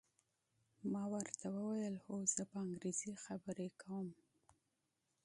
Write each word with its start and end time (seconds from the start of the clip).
ما 0.91 1.03
ورته 1.13 1.45
وویل: 1.55 1.95
هو، 2.05 2.15
زه 2.33 2.43
په 2.49 2.57
انګریزي 2.65 3.13
خبرې 3.25 3.67
کوم. 3.81 4.07